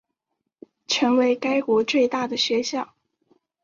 [0.87, 2.95] 成为该国最大的学校。